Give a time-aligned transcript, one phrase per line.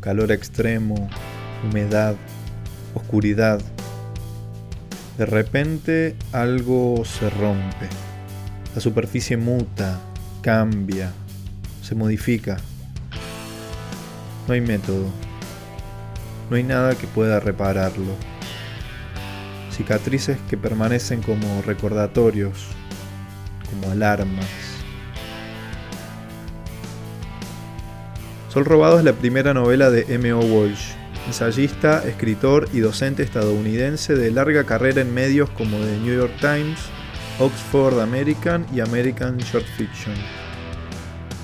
[0.00, 1.08] calor extremo,
[1.64, 2.16] humedad,
[2.94, 3.60] oscuridad.
[5.18, 7.88] De repente algo se rompe.
[8.74, 10.00] La superficie muta,
[10.42, 11.12] cambia,
[11.82, 12.56] se modifica.
[14.46, 15.06] No hay método.
[16.48, 18.14] No hay nada que pueda repararlo.
[19.70, 22.66] Cicatrices que permanecen como recordatorios,
[23.70, 24.69] como alarmas.
[28.50, 30.40] Sol Robado es la primera novela de M.O.
[30.40, 30.90] Walsh,
[31.28, 36.80] ensayista, escritor y docente estadounidense de larga carrera en medios como The New York Times,
[37.38, 40.16] Oxford American y American Short Fiction.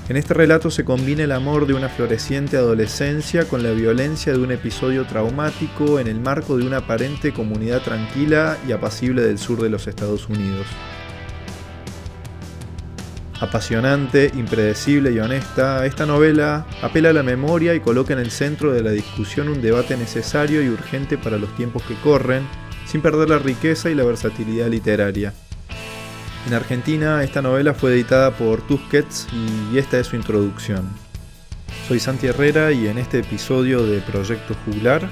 [0.09, 4.41] En este relato se combina el amor de una floreciente adolescencia con la violencia de
[4.41, 9.63] un episodio traumático en el marco de una aparente comunidad tranquila y apacible del sur
[9.63, 10.67] de los Estados Unidos.
[13.39, 18.73] Apasionante, impredecible y honesta, esta novela apela a la memoria y coloca en el centro
[18.73, 22.47] de la discusión un debate necesario y urgente para los tiempos que corren,
[22.87, 25.35] sin perder la riqueza y la versatilidad literaria.
[26.47, 30.89] En Argentina esta novela fue editada por Tusquets y esta es su introducción.
[31.89, 35.11] Soy Santi Herrera y en este episodio de Proyecto Juglar,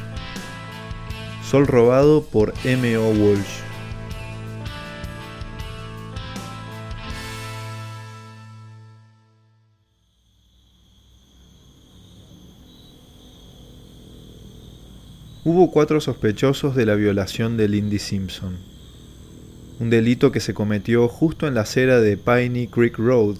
[1.45, 3.11] Sol robado por M.O.
[3.11, 3.74] Walsh.
[15.45, 18.75] Hubo cuatro sospechosos de la violación de Lindy Simpson
[19.81, 23.37] un delito que se cometió justo en la acera de Piney Creek Road,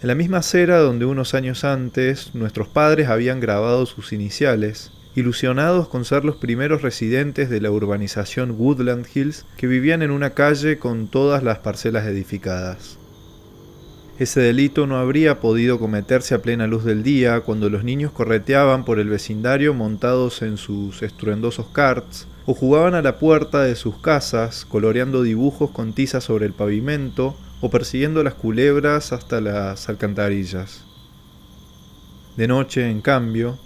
[0.00, 5.88] en la misma acera donde unos años antes nuestros padres habían grabado sus iniciales, ilusionados
[5.88, 10.78] con ser los primeros residentes de la urbanización Woodland Hills que vivían en una calle
[10.78, 12.98] con todas las parcelas edificadas.
[14.18, 18.84] Ese delito no habría podido cometerse a plena luz del día cuando los niños correteaban
[18.84, 23.96] por el vecindario montados en sus estruendosos carts o jugaban a la puerta de sus
[23.98, 30.84] casas coloreando dibujos con tiza sobre el pavimento o persiguiendo las culebras hasta las alcantarillas.
[32.36, 33.58] De noche, en cambio,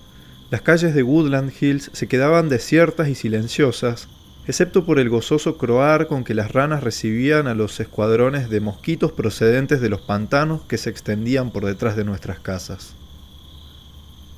[0.50, 4.08] las calles de Woodland Hills se quedaban desiertas y silenciosas,
[4.46, 9.10] excepto por el gozoso croar con que las ranas recibían a los escuadrones de mosquitos
[9.10, 12.94] procedentes de los pantanos que se extendían por detrás de nuestras casas.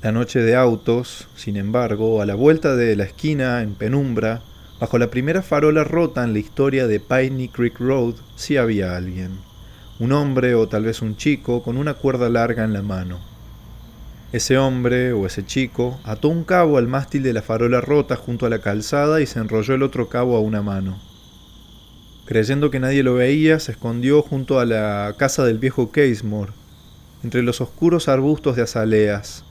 [0.01, 4.41] La noche de autos, sin embargo, a la vuelta de la esquina, en penumbra,
[4.79, 9.31] bajo la primera farola rota en la historia de Piney Creek Road, sí había alguien.
[9.99, 13.28] Un hombre o tal vez un chico con una cuerda larga en la mano.
[14.31, 18.45] Ese hombre o ese chico ató un cabo al mástil de la farola rota junto
[18.45, 20.99] a la calzada y se enrolló el otro cabo a una mano.
[22.25, 26.51] Creyendo que nadie lo veía, se escondió junto a la casa del viejo Casemore,
[27.23, 29.43] entre los oscuros arbustos de azaleas,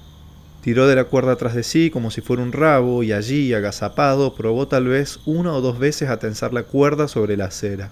[0.61, 4.35] Tiró de la cuerda tras de sí como si fuera un rabo y allí, agazapado,
[4.35, 7.91] probó tal vez una o dos veces a tensar la cuerda sobre la acera.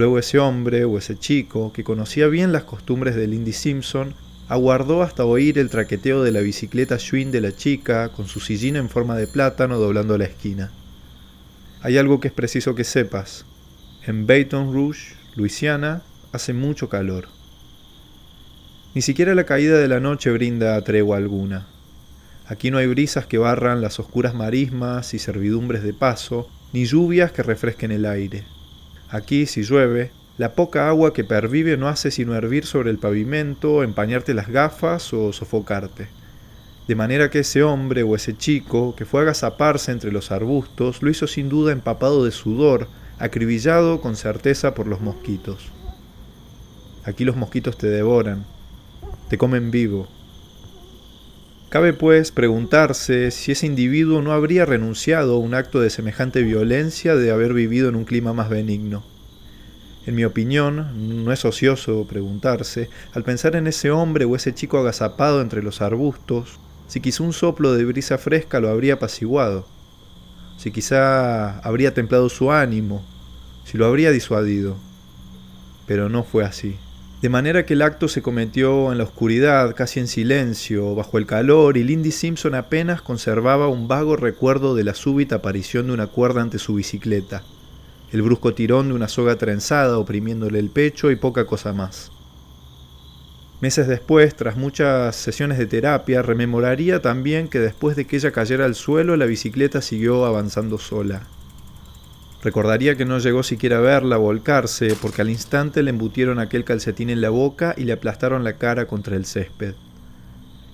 [0.00, 4.14] Luego ese hombre o ese chico, que conocía bien las costumbres de Lindy Simpson,
[4.48, 8.76] aguardó hasta oír el traqueteo de la bicicleta Schwinn de la chica con su sillín
[8.76, 10.70] en forma de plátano doblando la esquina.
[11.82, 13.44] Hay algo que es preciso que sepas.
[14.06, 16.00] En Baton Rouge, Luisiana,
[16.32, 17.28] hace mucho calor.
[18.94, 21.66] Ni siquiera la caída de la noche brinda tregua alguna.
[22.46, 27.32] Aquí no hay brisas que barran las oscuras marismas y servidumbres de paso, ni lluvias
[27.32, 28.46] que refresquen el aire.
[29.10, 33.82] Aquí, si llueve, la poca agua que pervive no hace sino hervir sobre el pavimento,
[33.82, 36.06] empañarte las gafas o sofocarte.
[36.86, 41.02] De manera que ese hombre o ese chico que fue a agazaparse entre los arbustos
[41.02, 42.88] lo hizo sin duda empapado de sudor,
[43.18, 45.70] acribillado con certeza por los mosquitos.
[47.04, 48.44] Aquí los mosquitos te devoran,
[49.28, 50.08] te comen vivo.
[51.70, 57.14] Cabe pues preguntarse si ese individuo no habría renunciado a un acto de semejante violencia
[57.14, 59.04] de haber vivido en un clima más benigno.
[60.04, 64.78] En mi opinión, no es ocioso preguntarse, al pensar en ese hombre o ese chico
[64.78, 66.58] agazapado entre los arbustos,
[66.88, 69.64] si quizá un soplo de brisa fresca lo habría apaciguado,
[70.58, 73.04] si quizá habría templado su ánimo,
[73.62, 74.76] si lo habría disuadido.
[75.86, 76.76] Pero no fue así
[77.20, 81.26] de manera que el acto se cometió en la oscuridad, casi en silencio, bajo el
[81.26, 86.06] calor, y Lindy Simpson apenas conservaba un vago recuerdo de la súbita aparición de una
[86.06, 87.42] cuerda ante su bicicleta,
[88.10, 92.10] el brusco tirón de una soga trenzada oprimiéndole el pecho y poca cosa más.
[93.60, 98.64] Meses después, tras muchas sesiones de terapia, rememoraría también que después de que ella cayera
[98.64, 101.26] al suelo, la bicicleta siguió avanzando sola,
[102.42, 107.10] Recordaría que no llegó siquiera a verla volcarse, porque al instante le embutieron aquel calcetín
[107.10, 109.74] en la boca y le aplastaron la cara contra el césped.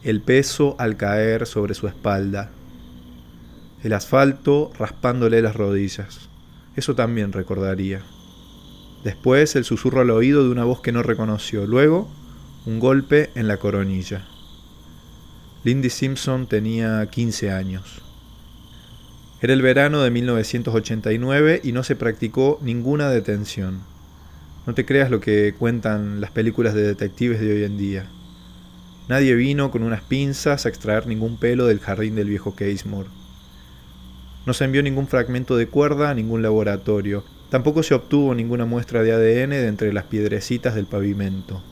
[0.04, 2.52] el peso al caer sobre su espalda,
[3.82, 6.28] el asfalto raspándole las rodillas.
[6.76, 8.02] Eso también recordaría.
[9.02, 11.66] Después el susurro al oído de una voz que no reconoció.
[11.66, 12.08] Luego,
[12.66, 14.26] un golpe en la coronilla.
[15.64, 18.05] Lindy Simpson tenía 15 años.
[19.42, 23.80] Era el verano de 1989 y no se practicó ninguna detención.
[24.66, 28.06] No te creas lo que cuentan las películas de detectives de hoy en día.
[29.08, 33.10] Nadie vino con unas pinzas a extraer ningún pelo del jardín del viejo Casemore.
[34.46, 37.22] No se envió ningún fragmento de cuerda a ningún laboratorio.
[37.50, 41.62] Tampoco se obtuvo ninguna muestra de ADN de entre las piedrecitas del pavimento.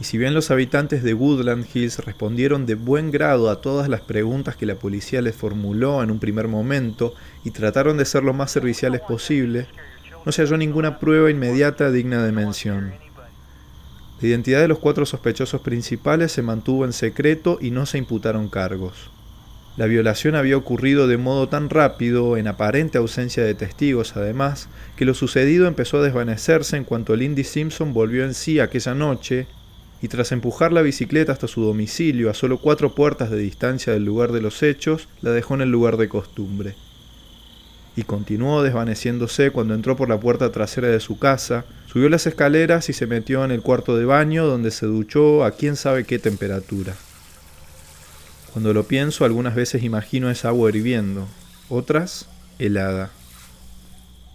[0.00, 4.00] Y si bien los habitantes de Woodland Hills respondieron de buen grado a todas las
[4.00, 7.14] preguntas que la policía les formuló en un primer momento
[7.44, 9.66] y trataron de ser lo más serviciales posible,
[10.24, 12.94] no se halló ninguna prueba inmediata digna de mención.
[14.22, 18.48] La identidad de los cuatro sospechosos principales se mantuvo en secreto y no se imputaron
[18.48, 19.10] cargos.
[19.76, 25.04] La violación había ocurrido de modo tan rápido, en aparente ausencia de testigos además, que
[25.04, 29.46] lo sucedido empezó a desvanecerse en cuanto Lindy Simpson volvió en sí aquella noche
[30.02, 34.04] y tras empujar la bicicleta hasta su domicilio a solo cuatro puertas de distancia del
[34.04, 36.74] lugar de los hechos, la dejó en el lugar de costumbre
[37.96, 42.88] y continuó desvaneciéndose cuando entró por la puerta trasera de su casa, subió las escaleras
[42.88, 46.18] y se metió en el cuarto de baño donde se duchó a quién sabe qué
[46.18, 46.94] temperatura.
[48.52, 51.28] Cuando lo pienso algunas veces imagino esa agua hirviendo,
[51.68, 53.10] otras helada.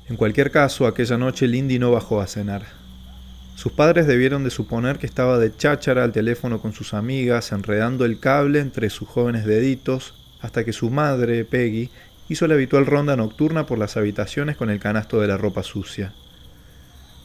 [0.07, 2.84] En cualquier caso, aquella noche Lindy no bajó a cenar.
[3.55, 8.03] Sus padres debieron de suponer que estaba de cháchara al teléfono con sus amigas, enredando
[8.03, 11.89] el cable entre sus jóvenes deditos, hasta que su madre, Peggy,
[12.27, 16.13] hizo la habitual ronda nocturna por las habitaciones con el canasto de la ropa sucia.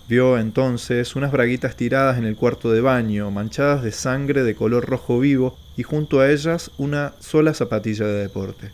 [0.08, 4.86] Vio entonces unas braguitas tiradas en el cuarto de baño, manchadas de sangre de color
[4.86, 8.70] rojo vivo, y junto a ellas una sola zapatilla de deporte.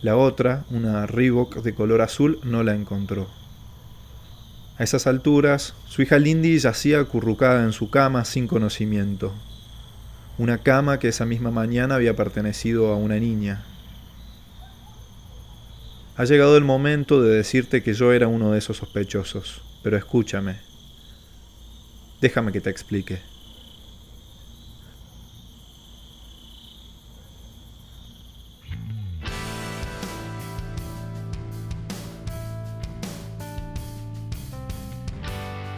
[0.00, 3.39] La otra, una Reebok de color azul, no la encontró.
[4.80, 9.34] A esas alturas, su hija Lindy yacía acurrucada en su cama sin conocimiento.
[10.38, 13.62] Una cama que esa misma mañana había pertenecido a una niña,
[16.16, 20.56] ha llegado el momento de decirte que yo era uno de esos sospechosos, pero escúchame.
[22.22, 23.20] Déjame que te explique.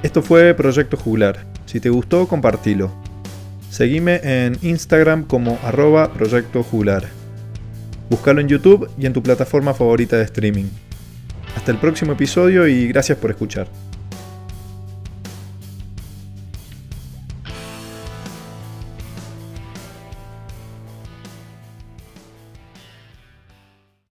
[0.02, 1.46] Esto fue Proyecto Jugular.
[1.64, 2.90] Si te gustó, compartilo.
[3.70, 7.04] Seguime en Instagram como arroba Proyecto Jugular.
[8.10, 10.66] Búscalo en YouTube y en tu plataforma favorita de streaming.
[11.56, 13.68] Hasta el próximo episodio y gracias por escuchar.